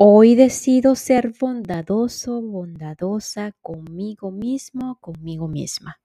[0.00, 5.98] Hoy decido ser bondadoso, bondadosa conmigo mismo, conmigo misma.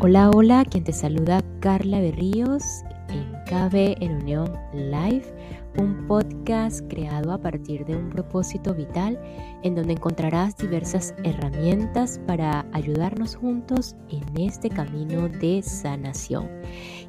[0.00, 2.62] Hola, hola, quien te saluda Carla Berríos
[3.10, 5.26] en KB en Unión Live,
[5.76, 9.20] un podcast creado a partir de un propósito vital
[9.62, 16.48] en donde encontrarás diversas herramientas para ayudarnos juntos en este camino de sanación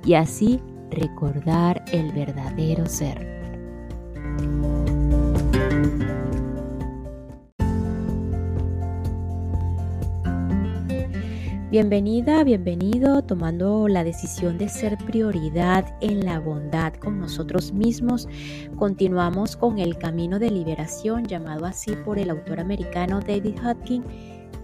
[0.03, 0.59] y así
[0.91, 3.39] recordar el verdadero ser.
[11.71, 18.27] Bienvenida, bienvenido tomando la decisión de ser prioridad en la bondad con nosotros mismos.
[18.75, 24.03] Continuamos con el camino de liberación llamado así por el autor americano David Hodgkin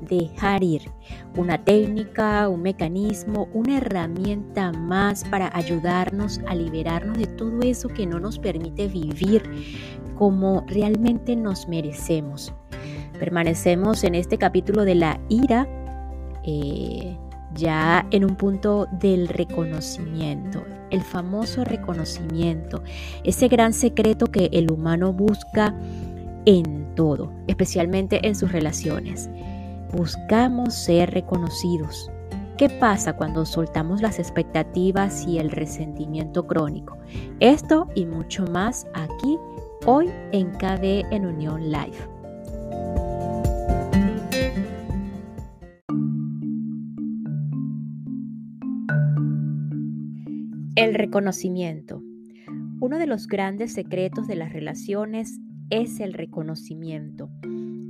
[0.06, 0.90] dejar ir,
[1.36, 8.06] una técnica, un mecanismo, una herramienta más para ayudarnos a liberarnos de todo eso que
[8.06, 9.44] no nos permite vivir
[10.16, 12.54] como realmente nos merecemos.
[13.20, 15.68] Permanecemos en este capítulo de la ira,
[16.44, 17.18] eh,
[17.54, 22.84] ya en un punto del reconocimiento, el famoso reconocimiento,
[23.24, 25.74] ese gran secreto que el humano busca
[26.46, 29.30] en todo, especialmente en sus relaciones.
[29.92, 32.12] Buscamos ser reconocidos.
[32.58, 36.98] ¿Qué pasa cuando soltamos las expectativas y el resentimiento crónico?
[37.40, 39.38] Esto y mucho más aquí,
[39.86, 41.98] hoy en KB en Unión Live.
[50.76, 52.02] El reconocimiento.
[52.82, 57.30] Uno de los grandes secretos de las relaciones es el reconocimiento.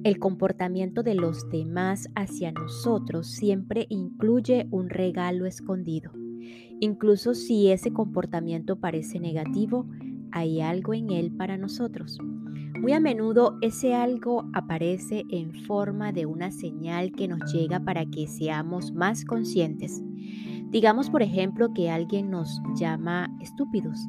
[0.05, 6.11] El comportamiento de los demás hacia nosotros siempre incluye un regalo escondido.
[6.79, 9.87] Incluso si ese comportamiento parece negativo,
[10.31, 12.19] hay algo en él para nosotros.
[12.79, 18.05] Muy a menudo ese algo aparece en forma de una señal que nos llega para
[18.05, 20.03] que seamos más conscientes.
[20.69, 24.05] Digamos, por ejemplo, que alguien nos llama estúpidos.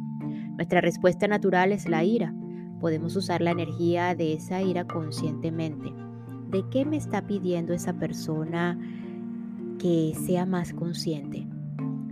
[0.56, 2.34] Nuestra respuesta natural es la ira
[2.86, 5.92] Podemos usar la energía de esa ira conscientemente.
[6.52, 8.78] ¿De qué me está pidiendo esa persona
[9.80, 11.48] que sea más consciente?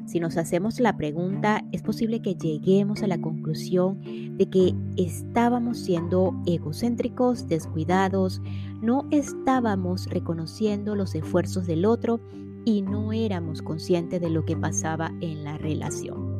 [0.04, 4.00] Si nos hacemos la pregunta, es posible que lleguemos a la conclusión
[4.36, 8.42] de que estábamos siendo egocéntricos, descuidados,
[8.82, 12.18] no estábamos reconociendo los esfuerzos del otro
[12.64, 16.33] y no éramos conscientes de lo que pasaba en la relación.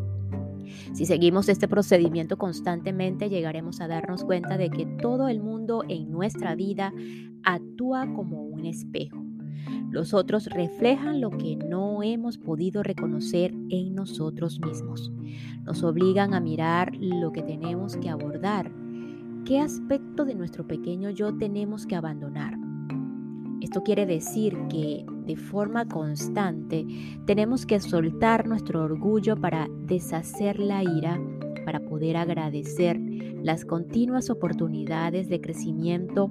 [0.95, 6.09] Si seguimos este procedimiento constantemente, llegaremos a darnos cuenta de que todo el mundo en
[6.13, 6.93] nuestra vida
[7.43, 9.25] actúa como un espejo.
[9.91, 15.13] Los otros reflejan lo que no hemos podido reconocer en nosotros mismos.
[15.65, 18.71] Nos obligan a mirar lo que tenemos que abordar.
[19.45, 22.64] ¿Qué aspecto de nuestro pequeño yo tenemos que abandonar?
[23.65, 26.85] Esto quiere decir que de forma constante
[27.25, 31.19] tenemos que soltar nuestro orgullo para deshacer la ira,
[31.65, 33.01] para poder agradecer
[33.43, 36.31] las continuas oportunidades de crecimiento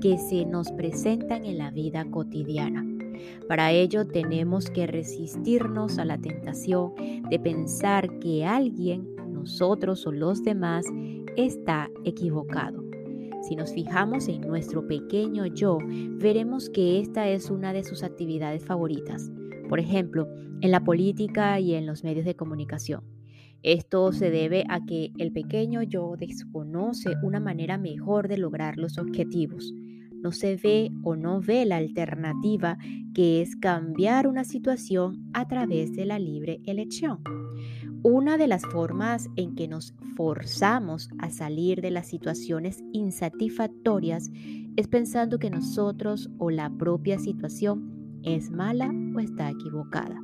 [0.00, 2.84] que se nos presentan en la vida cotidiana.
[3.46, 6.94] Para ello tenemos que resistirnos a la tentación
[7.30, 10.84] de pensar que alguien, nosotros o los demás,
[11.36, 12.91] está equivocado.
[13.42, 15.78] Si nos fijamos en nuestro pequeño yo,
[16.20, 19.32] veremos que esta es una de sus actividades favoritas.
[19.68, 20.28] Por ejemplo,
[20.60, 23.02] en la política y en los medios de comunicación.
[23.64, 28.98] Esto se debe a que el pequeño yo desconoce una manera mejor de lograr los
[28.98, 29.72] objetivos.
[30.12, 32.78] No se ve o no ve la alternativa
[33.12, 37.41] que es cambiar una situación a través de la libre elección.
[38.04, 44.28] Una de las formas en que nos forzamos a salir de las situaciones insatisfactorias
[44.76, 50.18] es pensando que nosotros o la propia situación es mala o está equivocada.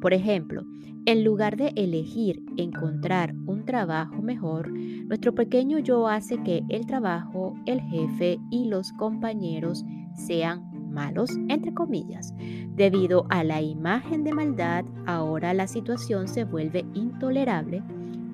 [0.00, 0.64] Por ejemplo,
[1.04, 7.54] en lugar de elegir encontrar un trabajo mejor, nuestro pequeño yo hace que el trabajo,
[7.66, 9.84] el jefe y los compañeros
[10.14, 12.34] sean malos, entre comillas.
[12.74, 17.82] Debido a la imagen de maldad, ahora la situación se vuelve intolerable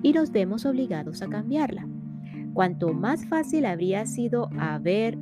[0.03, 1.87] y nos vemos obligados a cambiarla.
[2.53, 5.17] Cuanto más fácil habría sido haber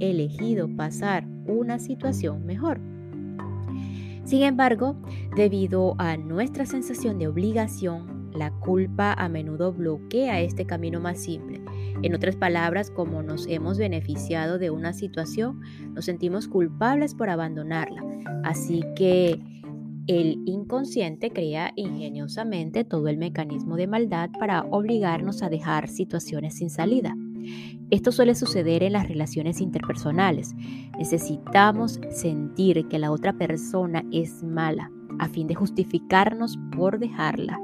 [0.00, 2.80] elegido pasar una situación mejor.
[4.24, 4.96] Sin embargo,
[5.36, 11.60] debido a nuestra sensación de obligación, la culpa a menudo bloquea este camino más simple.
[12.02, 15.60] En otras palabras, como nos hemos beneficiado de una situación,
[15.92, 18.02] nos sentimos culpables por abandonarla.
[18.44, 19.40] Así que
[20.06, 26.70] el inconsciente crea ingeniosamente todo el mecanismo de maldad para obligarnos a dejar situaciones sin
[26.70, 27.14] salida.
[27.90, 30.54] Esto suele suceder en las relaciones interpersonales.
[30.98, 37.60] Necesitamos sentir que la otra persona es mala a fin de justificarnos por dejarla.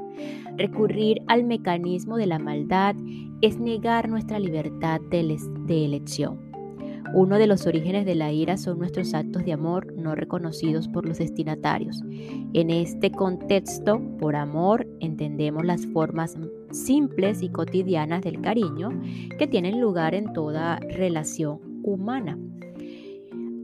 [0.57, 2.95] Recurrir al mecanismo de la maldad
[3.41, 5.19] es negar nuestra libertad de,
[5.85, 6.39] elección.
[7.13, 11.05] Uno de los orígenes de la ira son nuestros actos de amor no reconocidos por
[11.05, 12.01] los destinatarios.
[12.53, 16.35] En este contexto, por amor, entendemos las formas
[16.71, 18.89] simples y cotidianas del cariño
[19.37, 22.37] que tienen lugar en toda relación humana.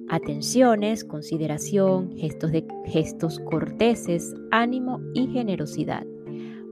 [0.09, 6.03] Atenciones, consideración, gestos, de, gestos corteses, ánimo y generosidad.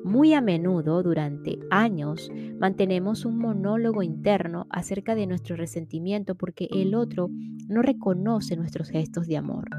[0.07, 6.95] Muy a menudo, durante años, mantenemos un monólogo interno acerca de nuestro resentimiento porque el
[6.95, 7.30] otro
[7.68, 9.69] no reconoce nuestros gestos de amor.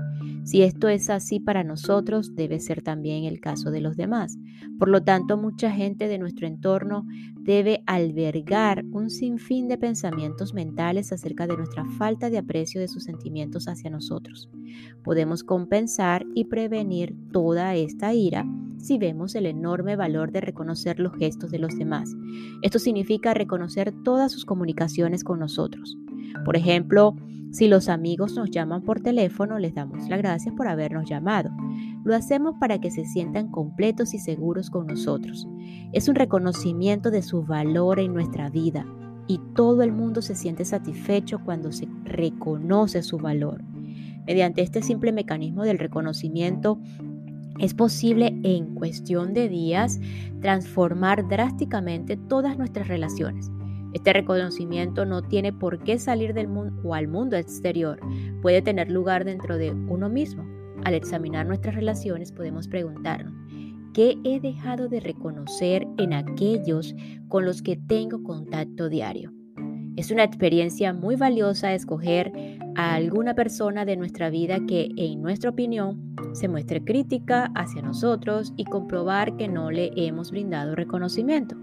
[0.45, 4.37] Si esto es así para nosotros, debe ser también el caso de los demás.
[4.79, 7.07] Por lo tanto, mucha gente de nuestro entorno
[7.41, 13.05] debe albergar un sinfín de pensamientos mentales acerca de nuestra falta de aprecio de sus
[13.05, 14.51] sentimientos hacia nosotros.
[15.03, 18.45] Podemos compensar y prevenir toda esta ira
[18.79, 19.97] si vemos el enorme
[20.27, 22.15] de reconocer los gestos de los demás.
[22.63, 25.97] Esto significa reconocer todas sus comunicaciones con nosotros.
[26.45, 27.15] Por ejemplo,
[27.51, 31.51] si los amigos nos llaman por teléfono, les damos las gracias por habernos llamado.
[32.05, 35.49] Lo hacemos para que se sientan completos y seguros con nosotros.
[35.93, 38.87] Es un reconocimiento de su valor en nuestra vida
[39.27, 43.63] y todo el mundo se siente satisfecho cuando se reconoce su valor.
[44.27, 46.79] Mediante este simple mecanismo del reconocimiento,
[47.59, 50.01] es posible en cuestión de días
[50.41, 53.51] transformar drásticamente todas nuestras relaciones.
[53.95, 57.99] Este reconocimiento no tiene por qué salir del mundo o al mundo exterior,
[58.43, 60.47] puede tener lugar dentro de uno mismo.
[60.85, 63.35] Al examinar nuestras relaciones podemos preguntarnos,
[63.95, 66.95] ¿qué he dejado de reconocer en aquellos
[67.29, 69.33] con los que tengo contacto diario?
[69.97, 72.31] Es una experiencia muy valiosa escoger
[72.79, 78.53] a alguna persona de nuestra vida que, en nuestra opinión, se muestre crítica hacia nosotros
[78.57, 81.57] y comprobar que no le hemos brindado reconocimiento.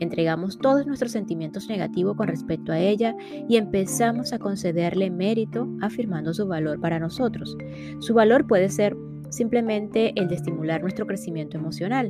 [0.00, 3.14] Entregamos todos nuestros sentimientos negativos con respecto a ella
[3.46, 7.54] y empezamos a concederle mérito afirmando su valor para nosotros.
[7.98, 8.96] Su valor puede ser
[9.28, 12.08] simplemente el de estimular nuestro crecimiento emocional.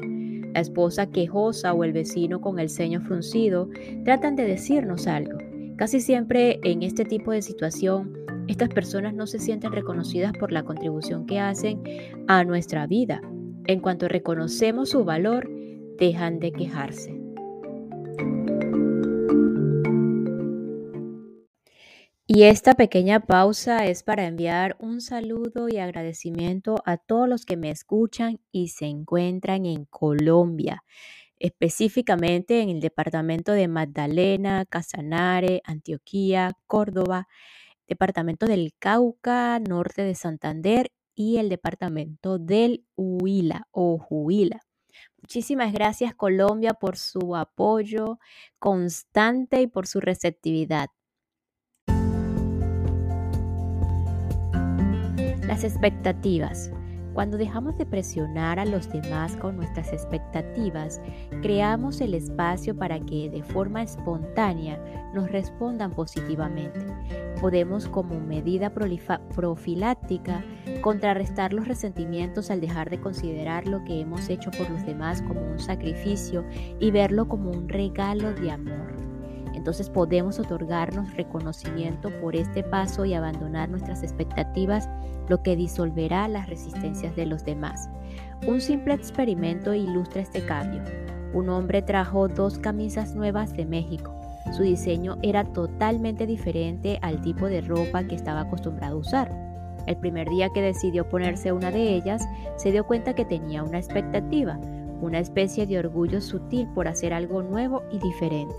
[0.54, 3.68] La esposa quejosa o el vecino con el ceño fruncido
[4.04, 5.36] tratan de decirnos algo.
[5.76, 10.64] Casi siempre en este tipo de situación, estas personas no se sienten reconocidas por la
[10.64, 11.82] contribución que hacen
[12.28, 13.20] a nuestra vida.
[13.66, 15.50] En cuanto reconocemos su valor,
[15.98, 17.20] dejan de quejarse.
[22.28, 27.56] Y esta pequeña pausa es para enviar un saludo y agradecimiento a todos los que
[27.56, 30.82] me escuchan y se encuentran en Colombia
[31.38, 37.28] específicamente en el departamento de Magdalena, Casanare, Antioquía, Córdoba,
[37.86, 44.60] departamento del Cauca, norte de Santander y el departamento del Huila o Huila.
[45.20, 48.18] Muchísimas gracias Colombia por su apoyo
[48.58, 50.88] constante y por su receptividad.
[55.46, 56.70] Las expectativas.
[57.16, 61.00] Cuando dejamos de presionar a los demás con nuestras expectativas,
[61.40, 64.78] creamos el espacio para que de forma espontánea
[65.14, 66.78] nos respondan positivamente.
[67.40, 70.44] Podemos como medida profiláctica
[70.82, 75.40] contrarrestar los resentimientos al dejar de considerar lo que hemos hecho por los demás como
[75.40, 76.44] un sacrificio
[76.80, 78.95] y verlo como un regalo de amor.
[79.66, 84.88] Entonces podemos otorgarnos reconocimiento por este paso y abandonar nuestras expectativas,
[85.28, 87.90] lo que disolverá las resistencias de los demás.
[88.46, 90.84] Un simple experimento ilustra este cambio.
[91.34, 94.14] Un hombre trajo dos camisas nuevas de México.
[94.52, 99.32] Su diseño era totalmente diferente al tipo de ropa que estaba acostumbrado a usar.
[99.88, 103.78] El primer día que decidió ponerse una de ellas, se dio cuenta que tenía una
[103.78, 104.60] expectativa,
[105.00, 108.54] una especie de orgullo sutil por hacer algo nuevo y diferente.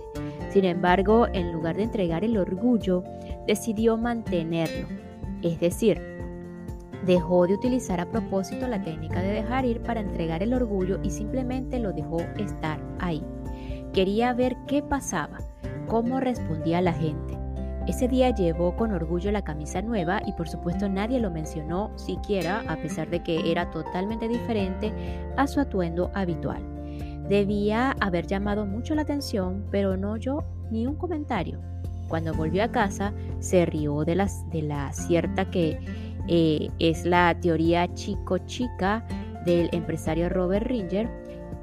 [0.50, 3.04] Sin embargo, en lugar de entregar el orgullo,
[3.46, 4.88] decidió mantenerlo.
[5.42, 6.02] Es decir,
[7.06, 11.10] dejó de utilizar a propósito la técnica de dejar ir para entregar el orgullo y
[11.10, 13.24] simplemente lo dejó estar ahí.
[13.94, 15.40] Quería ver qué pasaba,
[15.88, 17.38] cómo respondía la gente.
[17.88, 22.64] Ese día llevó con orgullo la camisa nueva y por supuesto nadie lo mencionó siquiera
[22.68, 24.92] a pesar de que era totalmente diferente
[25.38, 26.77] a su atuendo habitual.
[27.30, 31.60] Debía haber llamado mucho la atención, pero no oyó ni un comentario.
[32.08, 34.16] Cuando volvió a casa, se rió de,
[34.52, 35.78] de la cierta que
[36.28, 39.06] eh, es la teoría chico-chica
[39.46, 41.10] del empresario Robert Ringer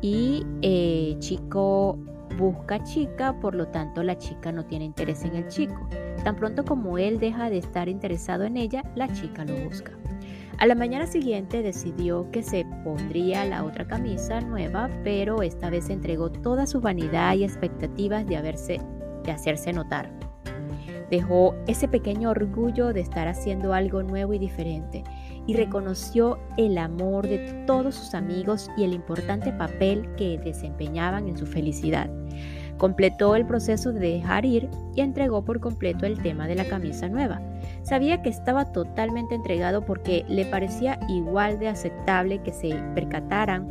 [0.01, 1.99] y eh, chico
[2.39, 5.89] busca chica, por lo tanto la chica no tiene interés en el chico.
[6.25, 9.93] Tan pronto como él deja de estar interesado en ella, la chica lo busca.
[10.59, 15.91] A la mañana siguiente decidió que se pondría la otra camisa nueva, pero esta vez
[15.91, 18.81] entregó toda su vanidad y expectativas de, haberse,
[19.25, 20.11] de hacerse notar.
[21.11, 25.03] Dejó ese pequeño orgullo de estar haciendo algo nuevo y diferente
[25.47, 31.37] y reconoció el amor de todos sus amigos y el importante papel que desempeñaban en
[31.37, 32.09] su felicidad.
[32.79, 37.09] Completó el proceso de dejar ir y entregó por completo el tema de la camisa
[37.09, 37.41] nueva.
[37.83, 43.69] Sabía que estaba totalmente entregado porque le parecía igual de aceptable que se percataran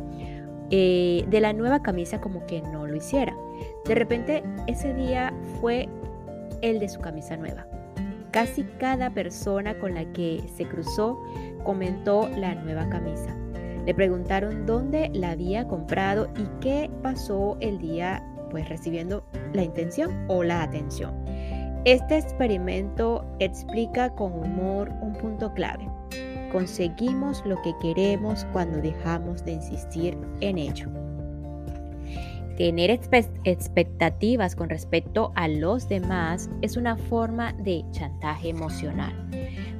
[0.70, 3.36] eh, de la nueva camisa como que no lo hiciera.
[3.84, 5.88] De repente ese día fue
[6.62, 7.66] el de su camisa nueva.
[8.30, 11.22] Casi cada persona con la que se cruzó
[11.62, 13.36] comentó la nueva camisa.
[13.86, 18.22] Le preguntaron dónde la había comprado y qué pasó el día
[18.54, 21.12] pues recibiendo la intención o la atención.
[21.84, 25.88] Este experimento explica con humor un punto clave.
[26.52, 30.86] Conseguimos lo que queremos cuando dejamos de insistir en ello.
[32.56, 39.12] Tener expectativas con respecto a los demás es una forma de chantaje emocional.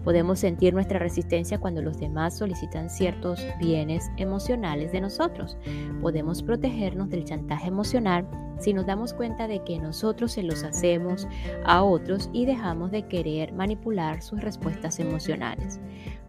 [0.04, 5.56] Podemos sentir nuestra resistencia cuando los demás solicitan ciertos bienes emocionales de nosotros.
[6.02, 11.26] Podemos protegernos del chantaje emocional si nos damos cuenta de que nosotros se los hacemos
[11.64, 15.80] a otros y dejamos de querer manipular sus respuestas emocionales.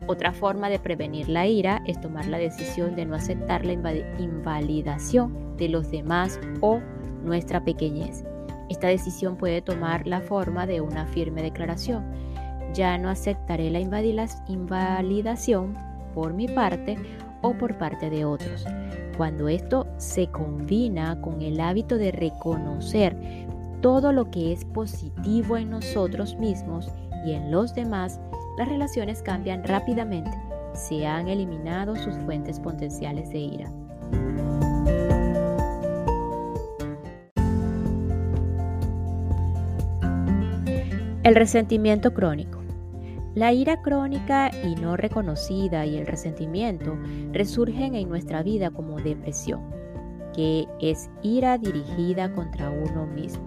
[0.08, 5.58] Otra forma de prevenir la ira es tomar la decisión de no aceptar la invalidación
[5.58, 6.80] de los demás o
[7.24, 8.24] nuestra pequeñez.
[8.70, 12.04] Esta decisión puede tomar la forma de una firme declaración.
[12.76, 15.78] Ya no aceptaré la invalidación
[16.14, 16.98] por mi parte
[17.42, 18.66] o por parte de otros.
[19.16, 23.16] Cuando esto se combina con el hábito de reconocer
[23.82, 26.92] todo lo que es positivo en nosotros mismos
[27.26, 28.20] y en los demás,
[28.58, 30.32] las relaciones cambian rápidamente.
[30.74, 33.72] Se han eliminado sus fuentes potenciales de ira.
[41.24, 42.65] El resentimiento crónico.
[43.36, 46.98] La ira crónica y no reconocida y el resentimiento
[47.34, 49.62] resurgen en nuestra vida como depresión,
[50.34, 53.44] que es ira dirigida contra uno mismo.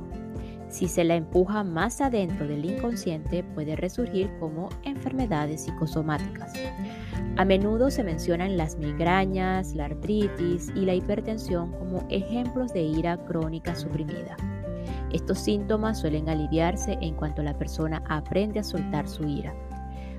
[0.68, 6.52] Si se la empuja más adentro del inconsciente, puede resurgir como enfermedades psicosomáticas.
[7.38, 13.16] A menudo se mencionan las migrañas, la artritis y la hipertensión como ejemplos de ira
[13.24, 14.36] crónica suprimida.
[15.10, 19.54] Estos síntomas suelen aliviarse en cuanto la persona aprende a soltar su ira.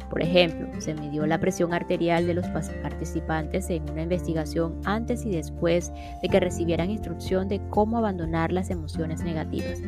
[0.09, 5.29] Por ejemplo, se midió la presión arterial de los participantes en una investigación antes y
[5.29, 9.81] después de que recibieran instrucción de cómo abandonar las emociones negativas.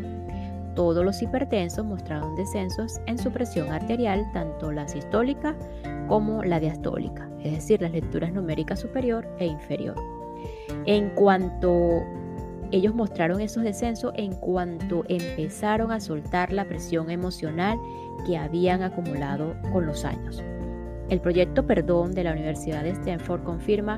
[0.76, 5.56] Todos los hipertensos mostraron descensos en su presión arterial, tanto la sistólica
[6.08, 9.96] como la diastólica, es decir, las lecturas numéricas superior e inferior.
[10.86, 12.04] En cuanto
[12.72, 17.78] ellos mostraron esos descensos en cuanto empezaron a soltar la presión emocional
[18.26, 20.42] que habían acumulado con los años.
[21.10, 23.98] El proyecto Perdón de la Universidad de Stanford confirma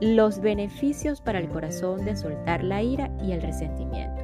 [0.00, 4.22] los beneficios para el corazón de soltar la ira y el resentimiento.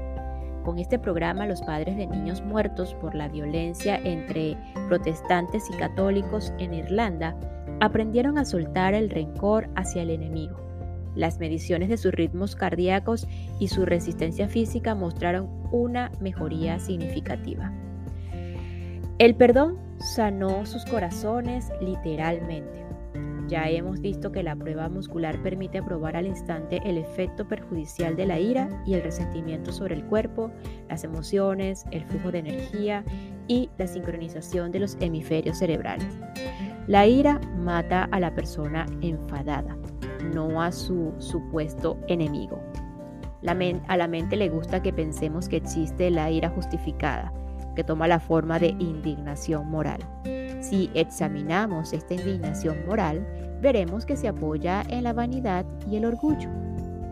[0.62, 4.56] Con este programa, los padres de niños muertos por la violencia entre
[4.88, 7.38] protestantes y católicos en Irlanda
[7.80, 10.65] aprendieron a soltar el rencor hacia el enemigo
[11.16, 13.26] las mediciones de sus ritmos cardíacos
[13.58, 17.72] y su resistencia física mostraron una mejoría significativa.
[19.18, 22.84] El perdón sanó sus corazones literalmente.
[23.48, 28.26] Ya hemos visto que la prueba muscular permite probar al instante el efecto perjudicial de
[28.26, 30.50] la ira y el resentimiento sobre el cuerpo,
[30.88, 33.04] las emociones, el flujo de energía
[33.46, 36.12] y la sincronización de los hemisferios cerebrales.
[36.88, 39.76] La ira mata a la persona enfadada
[40.32, 42.60] no a su supuesto enemigo.
[43.88, 47.32] a la mente le gusta que pensemos que existe la ira justificada,
[47.74, 50.00] que toma la forma de indignación moral.
[50.60, 53.26] Si examinamos esta indignación moral,
[53.60, 56.48] veremos que se apoya en la vanidad y el orgullo.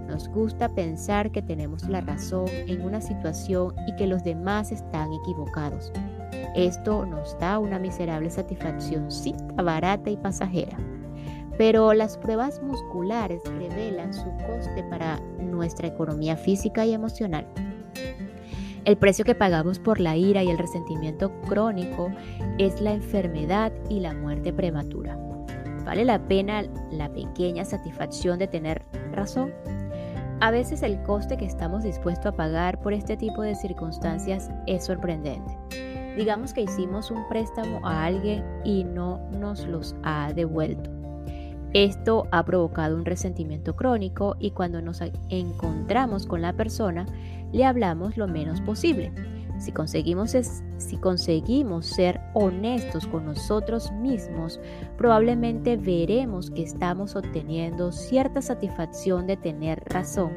[0.08, 5.12] Nos gusta pensar que tenemos la razón en una situación y que los demás están
[5.12, 5.92] equivocados.
[6.54, 9.08] Esto nos da una miserable satisfacción
[9.56, 10.76] barata y pasajera
[11.56, 17.46] pero las pruebas musculares revelan su coste para nuestra economía física y emocional.
[18.84, 22.10] El precio que pagamos por la ira y el resentimiento crónico
[22.58, 25.16] es la enfermedad y la muerte prematura.
[25.84, 28.82] ¿Vale la pena la pequeña satisfacción de tener
[29.12, 29.52] razón?
[30.40, 34.84] A veces el coste que estamos dispuestos a pagar por este tipo de circunstancias es
[34.84, 35.56] sorprendente.
[36.16, 40.93] Digamos que hicimos un préstamo a alguien y no nos los ha devuelto.
[41.74, 47.04] Esto ha provocado un resentimiento crónico y cuando nos encontramos con la persona
[47.52, 49.12] le hablamos lo menos posible.
[49.58, 50.30] Si conseguimos,
[51.86, 54.60] ser honestos con nosotros mismos,
[54.96, 60.32] probablemente veremos que estamos obteniendo cierta satisfacción de tener razón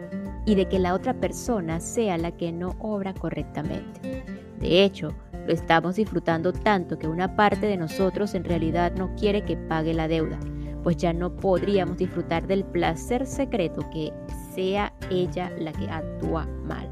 [0.47, 4.23] y de que la otra persona sea la que no obra correctamente.
[4.59, 5.13] De hecho,
[5.45, 9.93] lo estamos disfrutando tanto que una parte de nosotros en realidad no quiere que pague
[9.93, 10.39] la deuda
[10.87, 14.13] pues ya no podríamos disfrutar del placer secreto que
[14.55, 16.87] sea ella la que actúa mal.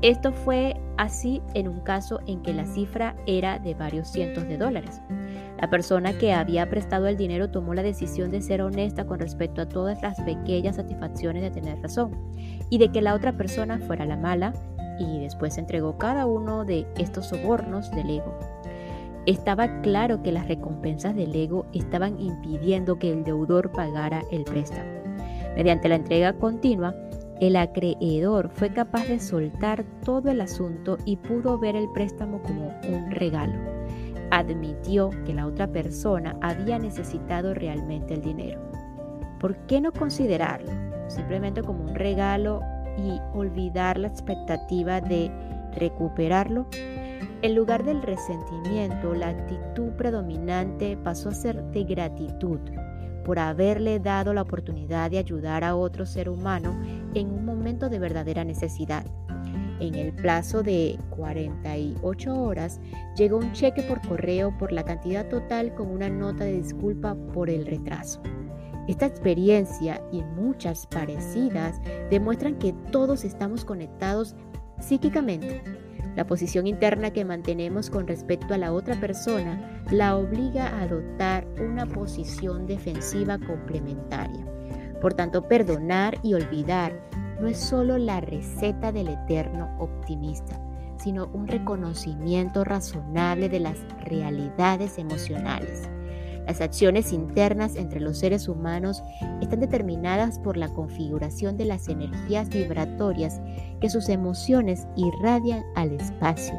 [0.00, 4.58] Esto fue así en un caso en que la cifra era de varios cientos de
[4.58, 5.00] dólares.
[5.60, 9.62] La persona que había prestado el dinero tomó la decisión de ser honesta con respecto
[9.62, 12.18] a todas las pequeñas satisfacciones de tener razón
[12.70, 14.52] y de que la otra persona fuera la mala
[14.98, 18.36] y después entregó cada uno de estos sobornos del ego.
[19.26, 24.90] Estaba claro que las recompensas del ego estaban impidiendo que el deudor pagara el préstamo.
[25.54, 26.94] Mediante la entrega continua,
[27.40, 32.72] el acreedor fue capaz de soltar todo el asunto y pudo ver el préstamo como
[32.88, 33.54] un regalo.
[34.30, 38.60] Admitió que la otra persona había necesitado realmente el dinero.
[39.38, 40.72] ¿Por qué no considerarlo
[41.08, 42.60] simplemente como un regalo
[42.96, 45.30] y olvidar la expectativa de
[45.76, 46.66] recuperarlo?
[47.42, 52.60] En lugar del resentimiento, la actitud predominante pasó a ser de gratitud
[53.24, 56.80] por haberle dado la oportunidad de ayudar a otro ser humano
[57.14, 59.04] en un momento de verdadera necesidad.
[59.80, 62.80] En el plazo de 48 horas
[63.16, 67.50] llegó un cheque por correo por la cantidad total con una nota de disculpa por
[67.50, 68.22] el retraso.
[68.86, 74.36] Esta experiencia y muchas parecidas demuestran que todos estamos conectados
[74.78, 75.81] psíquicamente
[76.16, 81.46] la posición interna que mantenemos con respecto a la otra persona la obliga a adoptar
[81.60, 84.46] una posición defensiva complementaria.
[85.00, 86.92] Por tanto, perdonar y olvidar
[87.40, 90.60] no es solo la receta del eterno optimista,
[90.98, 95.88] sino un reconocimiento razonable de las realidades emocionales.
[96.46, 99.02] Las acciones internas entre los seres humanos
[99.40, 103.40] están determinadas por la configuración de las energías vibratorias
[103.80, 106.58] que sus emociones irradian al espacio.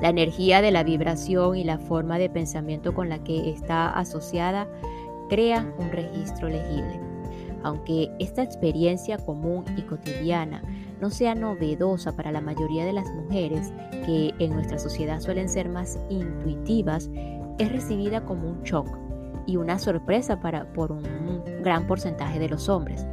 [0.00, 4.68] La energía de la vibración y la forma de pensamiento con la que está asociada
[5.28, 7.00] crean un registro legible.
[7.64, 10.62] Aunque esta experiencia común y cotidiana
[11.00, 13.72] no sea novedosa para la mayoría de las mujeres,
[14.06, 17.10] que en nuestra sociedad suelen ser más intuitivas,
[17.58, 18.88] es recibida como un shock
[19.46, 21.02] y una sorpresa para, por un
[21.62, 23.06] gran porcentaje de los hombres.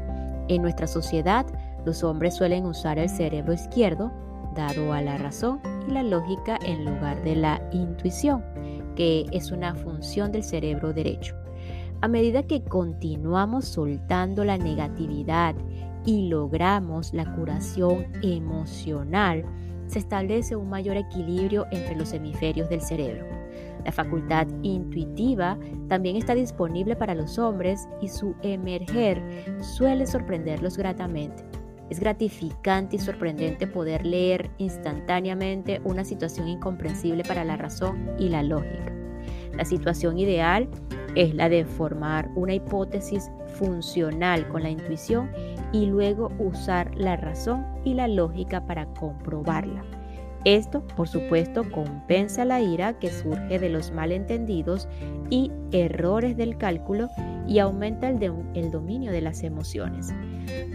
[0.48, 1.46] En nuestra sociedad,
[1.86, 4.12] los hombres suelen usar el cerebro izquierdo,
[4.54, 8.44] dado a la razón y la lógica en lugar de la intuición,
[8.96, 11.36] que es una función del cerebro derecho.
[12.02, 15.56] A medida que continuamos soltando la negatividad
[16.06, 19.44] y logramos la curación emocional,
[19.88, 23.26] se establece un mayor equilibrio entre los hemisferios del cerebro.
[23.86, 29.22] La facultad intuitiva también está disponible para los hombres y su emerger
[29.62, 31.44] suele sorprenderlos gratamente.
[31.92, 38.42] Es gratificante y sorprendente poder leer instantáneamente una situación incomprensible para la razón y la
[38.42, 38.92] lógica.
[39.56, 40.68] La situación ideal
[41.14, 45.30] es la de formar una hipótesis funcional con la intuición
[45.72, 49.84] y luego usar la razón y la lógica para comprobarla.
[50.46, 54.88] Esto, por supuesto, compensa la ira que surge de los malentendidos
[55.32, 57.10] y errores del cálculo
[57.48, 58.22] y aumenta el,
[58.54, 60.14] el, dominio de las emociones.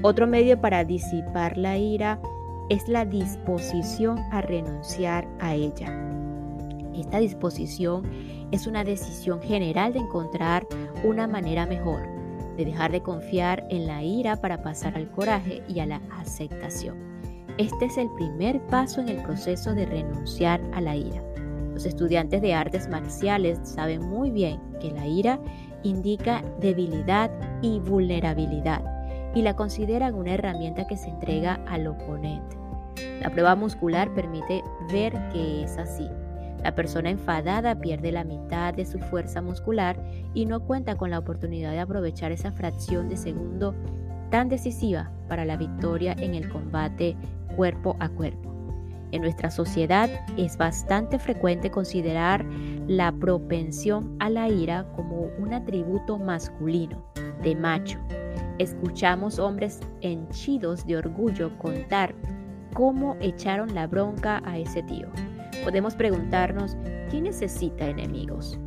[0.02, 2.20] Otro medio para disipar la ira
[2.68, 5.96] es la disposición a renunciar a ella.
[6.92, 8.02] Esta disposición
[8.50, 10.66] es una decisión general de encontrar
[11.04, 12.00] una manera mejor,
[12.56, 17.09] de dejar de confiar en la ira para pasar al coraje y a la aceptación.
[17.60, 21.22] Este es el primer paso en el proceso de renunciar a la ira.
[21.74, 25.38] Los estudiantes de artes marciales saben muy bien que la ira
[25.82, 28.82] indica debilidad y vulnerabilidad
[29.34, 32.56] y la consideran una herramienta que se entrega al oponente.
[33.20, 36.08] La prueba muscular permite ver que es así.
[36.62, 41.18] La persona enfadada pierde la mitad de su fuerza muscular y no cuenta con la
[41.18, 43.74] oportunidad de aprovechar esa fracción de segundo
[44.30, 47.16] tan decisiva para la victoria en el combate
[47.56, 48.50] cuerpo a cuerpo.
[49.12, 52.44] En nuestra sociedad es bastante frecuente considerar
[52.86, 57.04] la propensión a la ira como un atributo masculino,
[57.42, 57.98] de macho.
[58.58, 62.14] Escuchamos hombres henchidos de orgullo contar
[62.74, 65.08] cómo echaron la bronca a ese tío.
[65.64, 66.76] Podemos preguntarnos,
[67.10, 68.58] ¿quién necesita enemigos?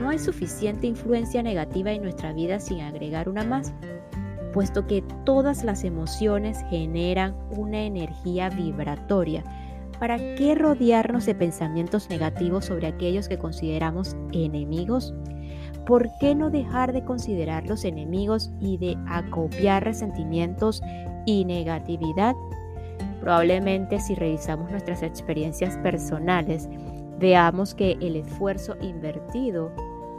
[0.00, 3.72] ¿No hay suficiente influencia negativa en nuestra vida sin agregar una más?
[4.56, 9.44] Puesto que todas las emociones generan una energía vibratoria,
[10.00, 15.12] ¿para qué rodearnos de pensamientos negativos sobre aquellos que consideramos enemigos?
[15.84, 20.80] ¿Por qué no dejar de considerarlos enemigos y de acopiar resentimientos
[21.26, 22.34] y negatividad
[23.20, 26.70] Probablemente si revisamos nuestras experiencias personales,
[27.18, 29.70] veamos que el esfuerzo invertido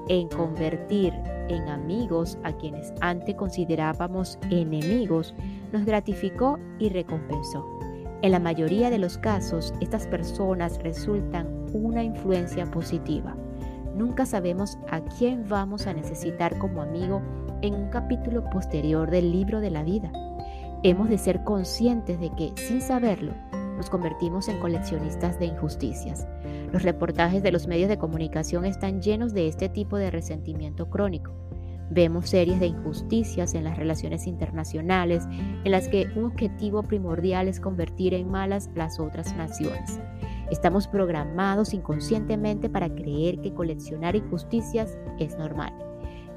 [0.10, 1.14] en convertir
[1.50, 5.34] en amigos a quienes antes considerábamos enemigos
[5.72, 7.66] nos gratificó y recompensó.
[8.22, 13.36] En la mayoría de los casos, estas personas resultan una influencia positiva.
[13.96, 17.22] Nunca sabemos a quién vamos a necesitar como amigo
[17.62, 20.12] en un capítulo posterior del libro de la vida.
[20.84, 23.34] Hemos de ser conscientes de que, sin saberlo,
[23.78, 26.28] nos convertimos en coleccionistas de injusticias.
[26.74, 31.34] Los reportajes de los medios de comunicación están llenos de este tipo de resentimiento crónico.
[31.90, 37.62] Vemos series de injusticias en las relaciones internacionales en las que un objetivo primordial es
[37.62, 40.00] convertir en malas las otras naciones.
[40.52, 45.87] Estamos programados inconscientemente para creer que coleccionar injusticias es normal.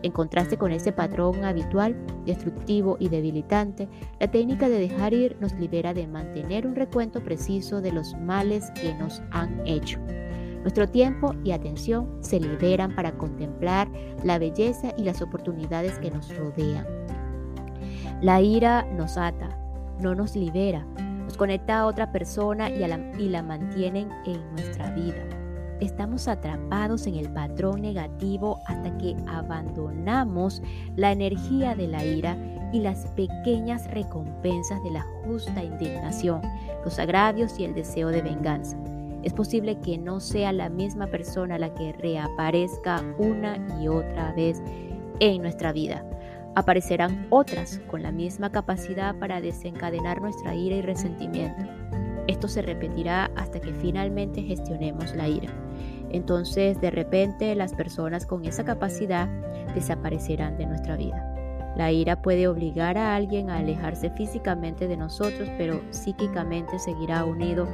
[0.03, 5.53] En contraste con ese patrón habitual, destructivo y debilitante, la técnica de dejar ir nos
[5.55, 9.99] libera de mantener un recuento preciso de los males que nos han hecho.
[10.63, 13.91] Nuestro tiempo y atención se liberan para contemplar
[14.25, 16.87] la belleza y las oportunidades que nos rodean.
[18.23, 19.49] La ira nos ata,
[20.01, 20.87] no nos libera,
[21.25, 25.40] nos conecta a otra persona y, la, y mantienen en nuestra vida
[25.81, 30.63] estamos atrapados en el patrón negativo hasta que abandonamos
[30.97, 32.37] la energía de la ira
[32.73, 36.41] y las pequeñas recompensas de la justa indignación,
[36.85, 38.77] los agravios y el deseo de venganza.
[39.23, 44.63] Es posible que no sea la misma persona la que reaparezca una y otra vez
[45.19, 46.05] en nuestra vida.
[46.55, 51.63] Aparecerán otras con la misma capacidad para desencadenar nuestra ira y resentimiento.
[52.27, 55.51] Esto se repetirá hasta que finalmente gestionemos la ira.
[56.11, 59.29] Entonces, de repente, las personas con esa capacidad
[59.75, 61.27] desaparecerán de nuestra vida.
[61.77, 67.69] La ira puede obligar a alguien a alejarse físicamente de nosotros, pero psíquicamente seguirá unido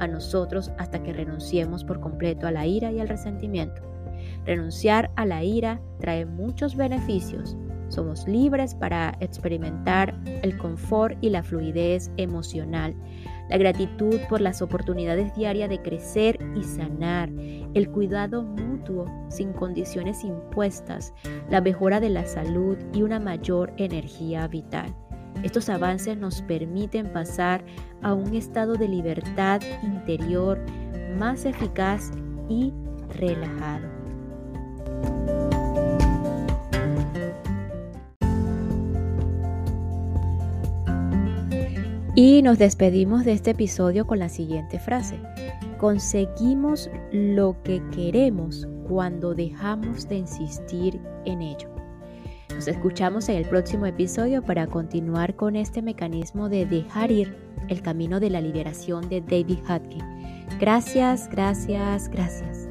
[0.00, 3.82] a nosotros hasta que renunciemos por completo a la ira y al resentimiento.
[4.46, 7.56] Renunciar a la ira trae muchos beneficios.
[7.88, 12.94] Somos libres para experimentar el confort y la fluidez emocional
[13.48, 17.30] la gratitud por las oportunidades diarias de crecer y sanar,
[17.74, 21.12] el cuidado mutuo sin condiciones impuestas,
[21.50, 24.94] la mejora de la salud y una mayor energía vital.
[25.42, 27.64] Estos avances nos permiten pasar
[28.02, 30.58] a un estado de libertad interior
[31.18, 32.10] más eficaz
[32.48, 32.72] y
[33.18, 33.91] relajado.
[42.14, 45.18] Y nos despedimos de este episodio con la siguiente frase.
[45.78, 51.70] Conseguimos lo que queremos cuando dejamos de insistir en ello.
[52.54, 57.34] Nos escuchamos en el próximo episodio para continuar con este mecanismo de dejar ir
[57.68, 59.98] el camino de la liberación de David Hutke.
[60.60, 62.68] Gracias, gracias, gracias.